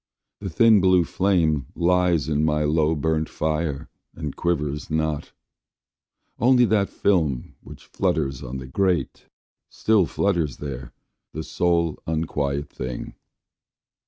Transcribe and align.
the 0.39 0.49
thin 0.49 0.81
blue 0.81 1.03
flame 1.03 1.67
Lies 1.75 2.27
on 2.27 2.43
my 2.43 2.63
low 2.63 2.95
burnt 2.95 3.29
fire, 3.29 3.87
and 4.15 4.35
quivers 4.35 4.89
not; 4.89 5.31
Only 6.39 6.65
that 6.65 6.89
film, 6.89 7.53
which 7.61 7.85
fluttered 7.85 8.41
on 8.43 8.57
the 8.57 8.65
grate, 8.65 9.27
Still 9.69 10.07
flutters 10.07 10.57
there, 10.57 10.91
the 11.33 11.43
sole 11.43 11.99
unquiet 12.07 12.67
thing. 12.71 13.13